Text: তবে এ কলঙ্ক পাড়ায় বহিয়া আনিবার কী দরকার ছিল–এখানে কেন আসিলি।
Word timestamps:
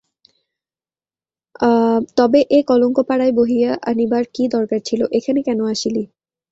তবে 2.17 2.39
এ 2.49 2.59
কলঙ্ক 2.67 2.97
পাড়ায় 3.09 3.33
বহিয়া 3.39 3.71
আনিবার 3.89 4.23
কী 4.35 4.43
দরকার 4.55 4.79
ছিল–এখানে 4.87 5.39
কেন 5.47 5.59
আসিলি। 5.73 6.03